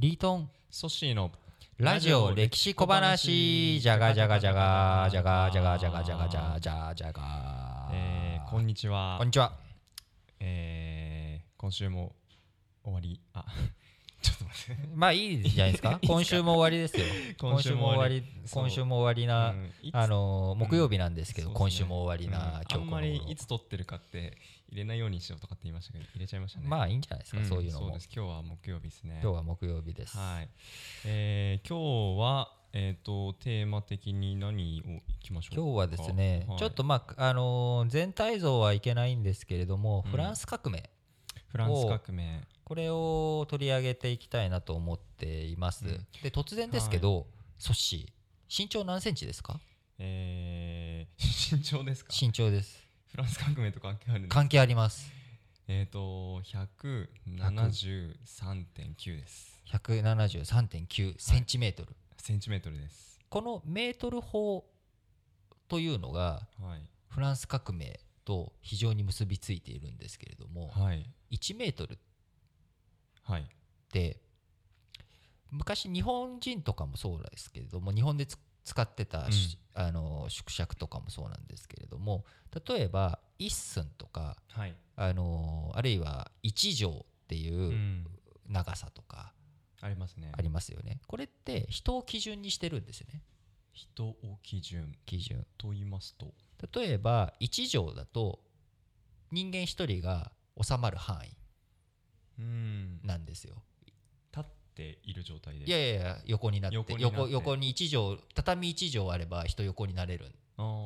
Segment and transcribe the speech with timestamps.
[0.00, 0.50] リートン。
[0.70, 1.32] ソッシーの
[1.76, 3.80] ラジオ歴史小話。
[3.80, 9.16] じゃがじゃがじゃがじゃがじゃがじゃがじゃがじゃがじゃがじゃがえー、こんにちは。
[9.18, 9.54] こんにちは。
[10.38, 12.14] えー、今週も
[12.84, 13.20] 終わり。
[13.32, 13.44] あ
[14.20, 14.88] ちょっと待って。
[14.94, 16.00] まあいいじゃないですか。
[16.06, 17.04] 今週も終わりですよ。
[17.38, 18.24] 今週も終わり。
[18.50, 19.26] 今週も終わり。
[19.26, 19.54] な
[19.92, 22.82] あの木曜日なんですけど今週も終わりなうん。
[22.82, 24.36] あんまりいつ撮ってるかって
[24.70, 26.66] 入れないようにしようとかって言いましたけど入れちゃいましたね。
[26.66, 27.88] まあいいんじゃないですかんそういうのも。
[27.88, 29.20] 今日は木曜日ですね。
[29.22, 30.16] 今日は木曜日です。
[30.16, 30.48] はい。
[31.04, 35.62] えー、今日はえっ、とテーマ的に何をいきましょうか？
[35.62, 36.58] 今日はですねはい。
[36.58, 40.90] ちょっとまああのー全体像はいけないんですけれどもうんフランス革命
[41.48, 46.06] フランス革命これを取り上げていきたいなと思っています、うん。
[46.22, 47.26] で突然ですけど、
[47.58, 48.06] ソッシー
[48.62, 49.58] 身長何センチですか？
[49.98, 51.16] えー、
[51.56, 52.12] 身長ですか？
[52.20, 52.84] 身長です。
[53.06, 54.28] フランス革命と関係あるんです。
[54.28, 55.10] か関係あります。
[55.66, 59.62] えっ、と173.9です。
[59.72, 63.18] 173.9センチメートル、センチメートルです。
[63.30, 64.66] このメートル法
[65.68, 66.82] というのがはい。
[67.08, 71.10] フランス革命と非常に結びついているんですけれどもはい。
[71.30, 71.98] 1メートルっ
[73.28, 73.48] はい。
[73.92, 74.20] て
[75.50, 82.26] 昔日本人とかもそうですけれども日本でつ使ってたし、あの縮尺とかもそうなんですけれども
[82.68, 84.74] 例えば一寸とかはい。
[84.96, 88.06] あのあるいは一畳っていううん。
[88.48, 89.32] 長さとか
[89.80, 90.32] ありますね。
[90.36, 91.00] ありますよね。
[91.06, 93.22] これって人を基準にしてるんですよね。
[93.72, 94.92] 人を基準。
[95.06, 95.46] 基準。
[95.56, 96.32] と言いますと。
[96.72, 98.40] 例えば一畳だと
[99.30, 101.28] 人間一人が収まる範囲。
[101.28, 101.37] うん
[102.38, 103.62] なんですよ。
[104.34, 105.66] 立っている状態で。
[105.66, 106.76] いやいやいや横になって。
[106.76, 110.32] 横横横に一畳畳一畳あれば人横になれる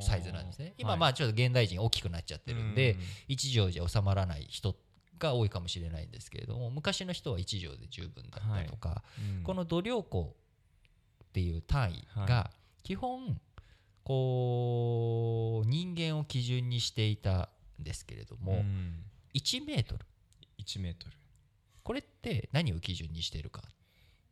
[0.00, 0.74] サイズなんですね。
[0.78, 0.98] 今はい。
[0.98, 2.96] まあちょっと現代人大きくなっちゃってるんで、
[3.28, 4.76] 一畳じゃ収まらない人
[5.18, 9.02] が多いかもしれないんですけれども昔の人は一畳で十分だったとか、
[9.36, 9.42] うん。
[9.42, 10.34] この度量衡
[11.24, 12.50] っていう単位が
[12.82, 13.40] 基本
[14.04, 19.02] こう人間を基準にしていたんですけれども、うん。
[19.34, 20.04] 1メートル。
[20.58, 21.17] 1メートル
[21.88, 23.62] これって何を基準にしているか？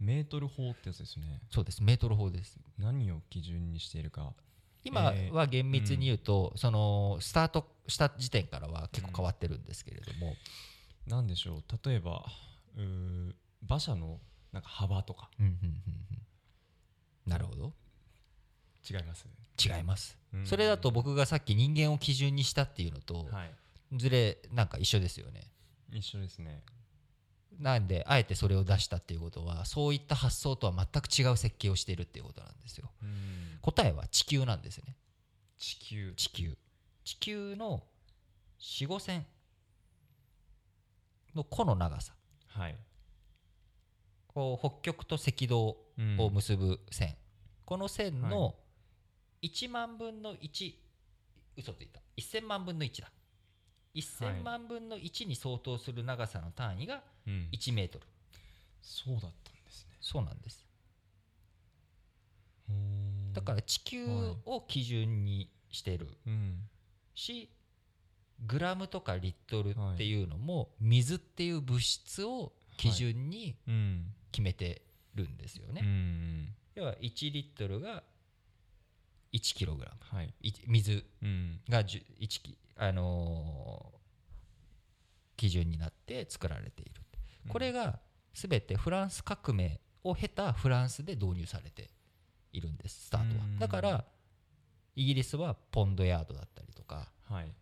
[0.00, 1.42] メートル法ってやつですね。
[1.50, 1.82] そうです。
[1.82, 2.58] メートル法です。
[2.78, 4.32] 何を基準にしているか。
[4.84, 10.34] 今えーは厳密に言うと、そのスタートした時点からは結構変わってるんですけれども、
[11.06, 11.62] 何でしょう？
[11.86, 12.24] 例えば
[12.74, 13.34] うー
[13.68, 14.18] 馬車の
[14.50, 15.28] なんか幅とか。
[15.38, 17.30] うんうんうんうん。
[17.30, 17.74] なるほど。
[18.90, 19.26] 違います？
[19.62, 20.46] 違います、うん。
[20.46, 23.98] それだと僕がさっき人間を基準にしたっていうのとはい。
[23.98, 25.42] ずれなんか一緒ですよね。
[25.92, 26.62] 一緒ですね
[27.58, 32.90] なんであえてそれを出したっていうことはそういった発想とは全く違う設計をしているっていうことなんですよ。
[33.02, 33.58] うん。
[33.60, 34.96] 答えは地球なんですよね。
[35.58, 36.12] 地球。
[36.16, 36.56] 地球。
[37.04, 37.82] 地球の
[38.60, 39.26] 4 5線
[41.34, 42.14] の弧の長さ。
[42.48, 42.76] はい。
[44.28, 47.14] こう北極と赤道うんを結ぶ線、
[47.66, 48.54] この線の
[49.42, 50.72] 1万分の1
[51.56, 52.00] 嘘ついた。
[52.16, 53.10] 1000万分の1だ
[53.94, 57.48] 1000万分の1に相当する長さの単位がうん。
[57.52, 58.04] 1メートル。
[58.80, 59.30] そうだったん
[59.64, 59.96] ですね。
[60.00, 60.64] そうなんです。
[63.32, 64.06] だから地球
[64.44, 66.08] を基準にしてる。
[66.26, 66.58] うん。
[67.14, 67.50] し
[68.46, 74.14] グラムとかリットルっていうのも水っていう物質を基準にうん。
[74.32, 74.80] 決めて
[75.14, 76.48] るんですよね、うん。
[76.74, 78.02] 要は1リットルが
[79.32, 80.16] 1キログラム。
[80.16, 80.34] はい。
[80.42, 81.04] い水。
[81.22, 81.60] うん。
[81.68, 84.02] が10 1キあのー
[85.36, 86.92] 基準になって作られている。
[87.48, 87.98] これが
[88.34, 91.90] 全てフランス革命を経たフランスで導入されて
[92.52, 93.44] いるんですスタートは。
[93.44, 93.58] うん。
[93.58, 94.04] だから
[94.94, 97.52] イギリスはポンドヤードだったりとかはい。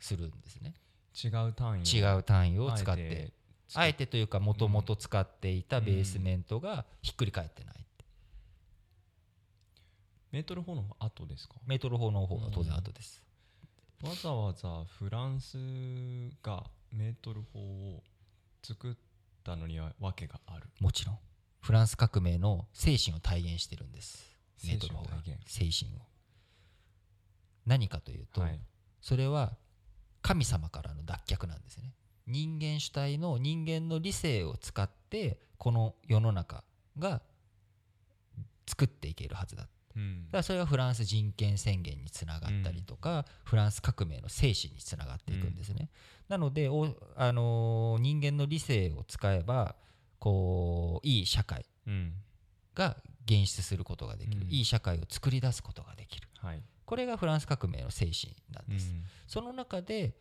[0.00, 0.74] するんですね。
[1.22, 3.32] 違う単位違う単位を使って。
[3.74, 7.81] あえてというかもともと使っていたベースメントがひっくり返ってない
[10.32, 11.56] メートル法の後ですか？
[11.66, 13.22] メートル法の方が当然後です。
[14.02, 15.58] わざわざフランス
[16.42, 18.02] がメートル法を
[18.62, 18.94] 作っ
[19.44, 20.68] たのには訳がある。
[20.80, 21.18] もちろん。
[21.60, 24.34] フランス革命の精神を体現してるんです。
[24.64, 25.10] メートル法が
[25.46, 26.00] 精神を。
[27.66, 28.58] 何かというと、はい。
[29.02, 29.52] それは
[30.22, 31.92] 神様からの脱却なんですね。
[32.26, 36.64] 人間主体の人間の理性を使ってこの世の中
[36.98, 37.20] が
[38.66, 45.90] 作っていけるはずだだかうんらそれがフランス人権宣言につながったりとか、フランス革命の精神につながっていくんですね、
[46.28, 49.76] なのでお、あのー人間の理性を使えば
[50.18, 52.14] こういい社会うん。
[52.74, 52.96] が
[53.26, 54.50] 現出することができる、うん。
[54.50, 56.28] いい社会を作り出すことができる。
[56.38, 56.62] はい。
[56.86, 58.74] これがフランス革命の精神なんうん。
[58.74, 58.92] です、
[59.26, 60.14] その中で、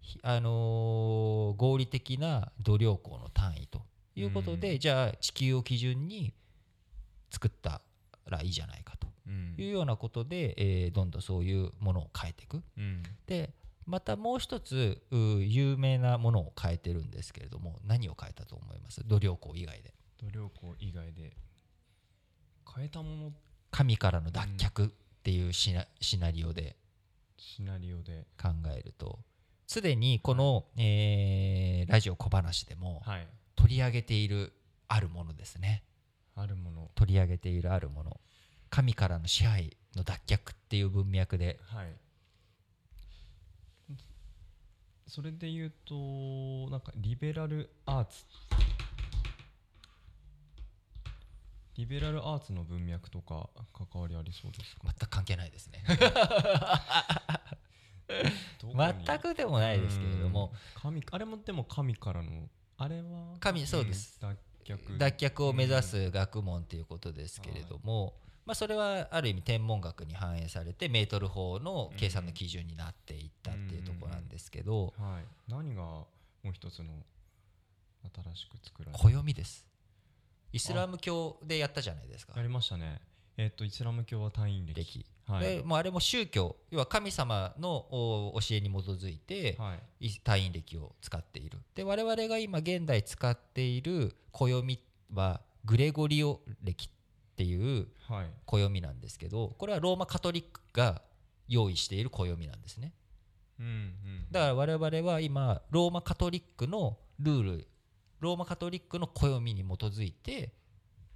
[0.00, 3.82] ひあのー合理的な度量衡の単位と
[4.14, 4.78] いうことで、うん。
[4.78, 6.32] じゃあ地球を基準に
[7.30, 7.80] 作った
[8.30, 9.08] らいいじゃないかと。
[9.26, 9.54] うん。
[9.58, 12.62] いうようなことで、えーどんどんそういうものを変えていく。
[12.76, 13.02] うん。
[13.26, 13.52] で
[13.86, 19.02] またもう一つう有名なものを変えてるんですけれども何を変えたと思います？
[19.06, 19.94] 度量衡以外で。
[20.18, 21.36] 努力以外で。
[22.74, 23.32] 変えたもの。
[23.70, 24.92] 神からの脱却っ
[25.22, 26.76] ていうシナ,、シナリオで。
[27.38, 28.26] シナリオで。
[28.40, 29.18] 考えると。
[29.66, 33.26] すでにこの、えーラジオ小話でもはい。
[33.56, 34.52] 取り上げている
[34.88, 35.82] あるものですね
[36.40, 38.20] あるもの取り上げているあるもの
[38.70, 41.58] 神からの支配の脱却っていう文脈で。
[41.66, 41.92] はい。
[45.06, 45.94] それで言うと
[46.70, 48.24] なんかリベラルアーツ。
[51.76, 54.82] リベラルアーツの文脈とか関わりありそうですか？
[54.84, 55.82] 全く関係ないですね。
[58.60, 60.52] 全くでもないですけれども。
[60.76, 60.80] うん。
[60.82, 64.18] 神あれもでも神からのあれは神そうです
[64.76, 75.24] 却脱却を目指す学問ということですけれども、まあ、それはある意味天文学に反映されてメートル法の計算の基準になっていったっていうところなんですけどはい。
[75.50, 76.06] 何がも
[76.44, 76.86] う一つの
[78.02, 79.04] 新しく作られた？
[79.04, 79.66] 暦です。
[80.52, 82.32] イスラム教でやったじゃないですか。
[82.36, 83.00] やりましたね
[83.38, 84.74] えっ、とイスラム教は単位歴。
[84.74, 85.06] 歴。
[85.28, 85.56] はい。
[85.58, 90.06] でもうあれも宗教要は神様のお教えに基づいてはい。
[90.08, 91.58] い単位暦を使っている。
[91.76, 94.80] で我々が今現代使っている暦
[95.14, 96.90] はグレゴリオ暦っ
[97.36, 98.26] ていうはい。
[98.44, 101.00] 暦なんですけどこれはローマカトリックが
[101.46, 102.92] 用意している暦なんですね。
[103.60, 104.26] うんうん。
[104.32, 107.68] だから我々は今ローマカトリックのルール
[108.18, 110.52] ローマカトリックの暦に基づいて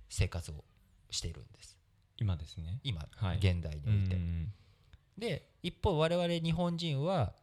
[0.09, 0.65] 生活を
[1.11, 1.77] しているんです
[2.23, 2.79] 今ですね。
[2.85, 3.39] 今、はい。
[3.39, 4.53] 現代において、うん
[5.19, 7.35] で一方我々日本人は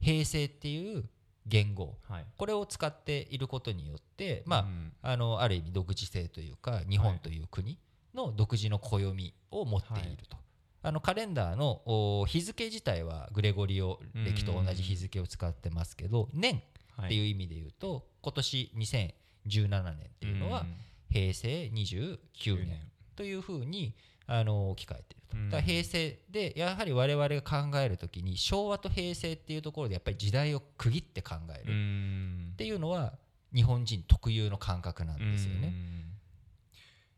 [0.00, 1.04] 平成っていう
[1.46, 1.96] 言語。
[2.08, 2.26] はい。
[2.36, 7.78] これを使っていることによってまあ、うんあのある意味独自性というか日本という国
[8.14, 10.36] の独自の暦を持っていると、
[10.82, 16.62] あのカレンダーのお日付自体はグレゴリオ暦と同じ日付を使ってますけど年
[16.96, 20.74] はっていう意味で言うと今年2017年っていうのはん
[21.10, 22.80] 平成29 9年
[23.16, 23.94] というふうに
[24.26, 25.50] あの置き換えていると、うん。
[25.50, 33.14] だ平成でやはり我々が考えるときに昭和と平成っていうところでやっぱり時代を区切って考えうるっんていうのは
[33.54, 35.68] 日本人特有の感覚なんですよね。
[35.68, 36.04] うん。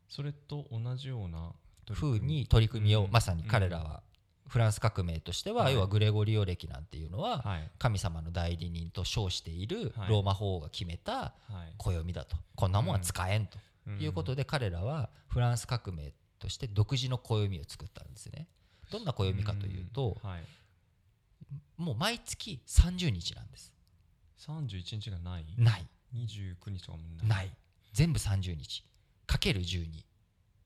[0.07, 1.51] それと同じような
[1.91, 3.11] ふうに取り組みをうん。
[3.11, 4.01] まさに彼らは
[4.47, 5.73] フランス革命としてははい。
[5.75, 7.69] 要はグレゴリオ暦なんていうのははい。
[7.77, 10.09] 神様の代理人と称しているはい。
[10.09, 11.33] ローマ法王が決めたは
[11.67, 11.73] い。
[11.77, 12.37] 暦だと。
[12.55, 13.57] こんなもんは使えんと
[13.93, 18.47] いうことで彼らはフランス革命として独自の暦を作ったんですね。
[18.91, 20.27] どんな暦かというとん。
[20.27, 20.43] はい。
[21.77, 23.73] もう毎月30日なんです。
[24.39, 25.45] 31日がない？
[25.57, 25.87] ない。
[26.15, 27.27] 29日とかもない。
[27.27, 27.51] ない。
[27.93, 28.83] 全部30日。
[29.27, 29.85] かける12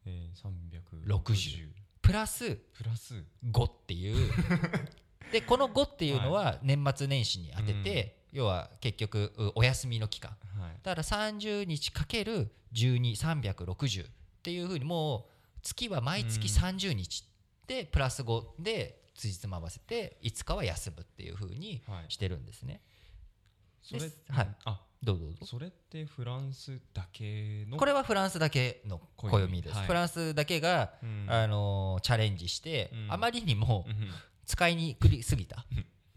[0.05, 1.67] えー、60
[2.01, 3.23] プラスプラス。
[3.51, 4.31] 5っていう。
[5.31, 10.31] でこの5っていうのは年末年始に当てて、要は結局うお休みの期間。
[10.31, 10.42] はい
[10.83, 14.09] だから30日かける12360っ
[14.44, 16.63] ていうふうにもう月は毎月うん。
[16.63, 17.25] 30日
[17.68, 22.06] でプラス5でつじつま合わせて5日は休むっていうふうにはい。
[22.09, 22.81] してるんですね。
[23.81, 24.18] それです。
[24.30, 24.47] はい。
[24.65, 25.45] あどうぞどうぞ。
[25.45, 29.88] それってフランスだけのこれはフランスだけの暦です、はい。
[29.88, 31.25] フランスだけが、うん。
[31.29, 33.12] あのーチャレンジして、うん。
[33.13, 34.10] あまりにもうん。
[34.46, 35.65] 使いにくりすぎた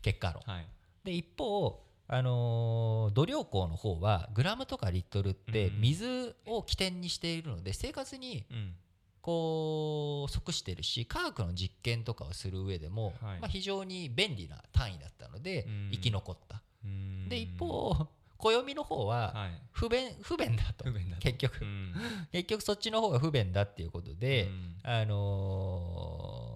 [0.03, 0.43] 結果論。
[0.47, 0.67] はい。
[1.05, 8.75] で一方あのー度量衡の方はグラムとかリットルってうん水を起点にしているので生活にうん。
[9.23, 13.41] こう即してるし科学の実験とかをする上でも、はい。
[13.41, 15.91] まあ、非常に便利な単位だったのでうん。
[15.93, 16.63] 生き残った。
[16.85, 17.29] うん。
[17.29, 18.07] で一方
[18.39, 19.61] 暦の方ははい。
[19.73, 20.85] 不便不便だと。
[21.19, 21.59] 結局。
[21.61, 21.93] うん。
[22.31, 24.77] 結局そっちの方が不便だっていうことで、うん。
[24.85, 26.56] あのー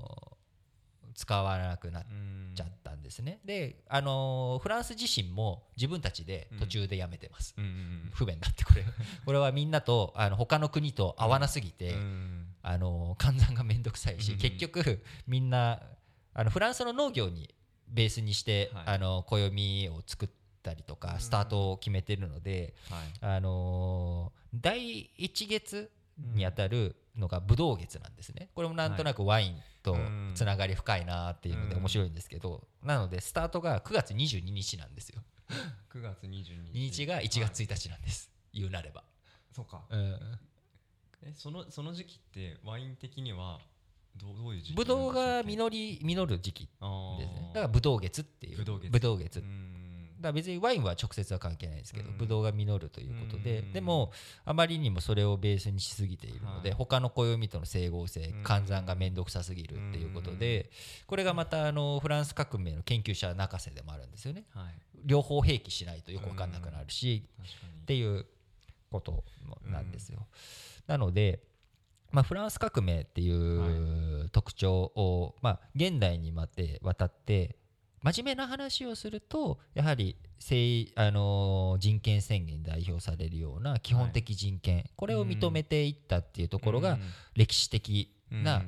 [1.21, 3.41] 使わなくなっうんちゃったんですね。
[3.45, 7.55] で、あのーフランス自身も自分たちで途中でやめてます。
[7.59, 8.85] うんうん不便だってこれ。
[9.27, 12.47] これはみんなとあの他の国と合わなすぎて、うん。
[12.63, 14.39] あのー換算がめんどくさいし、うん。
[14.39, 15.83] 結局みんな
[16.33, 17.55] あのフランスの農業に
[17.87, 18.85] ベースにして、はい。
[18.95, 20.29] あの暦を作っ
[20.63, 21.21] たりとか、うん。
[21.21, 23.35] スタートを決めてるので、はい。
[23.37, 25.91] あのー第一月
[26.35, 28.51] にあたるのがブドウ月なんですね。
[28.55, 30.33] これもなんとなくワインとうん。
[30.35, 31.81] つながり深いなっていうのでうん。
[31.81, 35.23] 面白いんですけど、なのでスタートが9月22日なんですよ。
[35.93, 37.07] 9月22 2日。
[37.07, 39.05] が1月1日なんです、言うなれば、
[39.53, 39.85] そうか。
[39.91, 40.19] うん、
[41.23, 43.61] えそのその時期ってワイン的には
[44.17, 47.51] どうどういう時期ブドウが実り実る時期ですね。
[47.55, 48.59] だからブドウ月っていう。
[48.59, 48.65] ブ
[49.01, 49.43] ドウ月
[50.21, 52.19] ブドウ月うんら別にワインは直接は関係ないですけど、うん。
[52.19, 53.73] ブドウが実るということで、うん。
[53.73, 54.13] でも
[54.45, 56.79] あまりにもそれをベースにしすぎているので、はい。
[56.79, 58.43] 他の暦との整合性うん。
[58.43, 60.71] 換算が面倒くさすぎるっていうことで、
[61.07, 64.45] これがまたあのフランス革命の研究者泣かせでもあるんですよね。
[64.55, 64.75] はい。
[65.05, 67.25] 両方併記しないとよく分かんなくなるし、
[67.83, 68.27] っていう
[68.91, 69.25] こと
[69.67, 70.27] なんですよ。
[70.87, 71.41] なので、
[72.13, 77.60] まあ、フランス革命っていう特徴を、まあ、現代にまで渡って
[78.03, 86.99] 真面目な話をするとやはり性、あのー人権宣言に代表されるような基本的人権、これを認めていったっていうところが
[87.35, 88.45] 歴史的うん。
[88.45, 88.63] な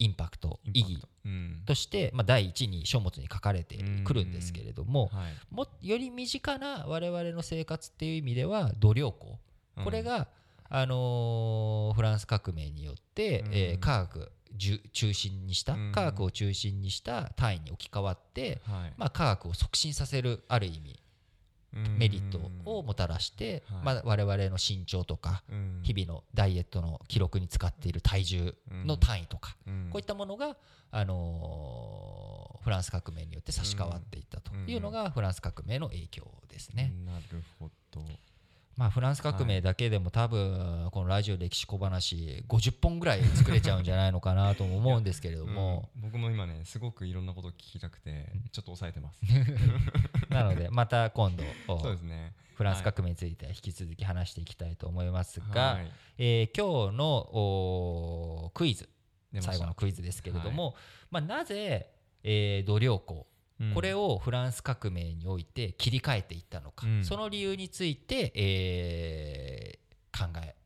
[0.00, 1.62] インパクト、意義うん。
[1.66, 5.32] として、まあ、第一に書物に書かれてくるんですけれども、はい。
[5.50, 9.38] もより身近な我々の生活っていう意味では度量衡。
[9.82, 10.28] これ、が、
[10.68, 13.54] あのーフランス革命によって、うん。
[13.54, 14.30] えー科学
[14.92, 15.92] 中心にした、うん。
[15.92, 18.94] 科学を中心にした単位に置き換わって、はい。
[18.96, 21.00] まあ、科学を促進させるある意味
[21.98, 23.84] メリットをもたらして、はい。
[23.84, 25.80] まあ、我々の身長とかうん。
[25.82, 29.88] 日々のダイエットの記録に使っている体重の単位とか、うん。
[29.90, 30.56] こういったものが、
[30.90, 32.38] あのー
[32.68, 36.92] フランス革命によって差し替わっていったというのがフランス革命の影響ですね。
[37.06, 38.02] なるほど
[38.78, 46.02] まあ、フランス革命だけでも多分このラジオ歴史小話50本ぐらい作れちゃうんじゃないのかなとも思うんですけれども、 うん。
[46.02, 49.20] 僕も今ねすごくいろんなこと聞きたくてちょっと抑えてます。
[50.30, 51.42] なのでまた今度
[51.80, 52.34] そうですね。
[52.54, 55.92] フランス革命について引き続き話していきたいと思いますが、はい。
[56.18, 58.88] えー今日のおクイズ
[59.40, 60.76] 最後のクイズですけれども、
[61.10, 61.90] まあ、なぜ、
[62.22, 63.26] えー度量衡
[63.60, 63.74] うん。
[63.74, 67.04] これをフランス革命において切り替えていったのか、うん。
[67.04, 69.88] その理由について、えー
[70.18, 70.56] 考え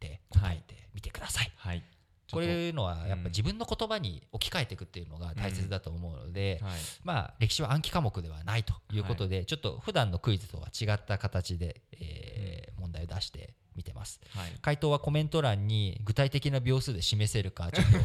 [0.00, 1.50] て答えてみてください。
[1.56, 1.82] はい。
[2.30, 6.72] こういうのはやっうんぱ自分の言葉に置き換えていくっていうのが大切だと思うので、はい。
[7.04, 14.20] まあ歴史は暗記科目ではないということで、ちょっと普段のクイズとは違った形で、えー問題を出してみてます。
[14.34, 14.52] はい。
[14.60, 17.98] 回答はコメント欄に具体的な秒数で示せるかちょっと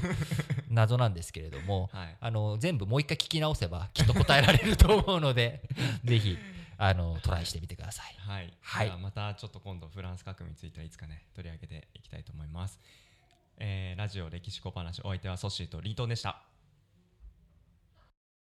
[0.74, 2.18] 謎なんですけれども、はい。
[2.20, 5.62] あの全部もう一回聞き直せばきっと答えられると思うので
[6.04, 6.38] ぜひ
[6.78, 8.16] あのトライしてみてください。
[8.20, 8.98] はい、はい。
[8.98, 12.80] またちょっと今度フランス革命についてはいつかね取り上げていきたいと思います、
[13.58, 16.43] えーラジオ歴史小話お相手はソッシーとリートンでした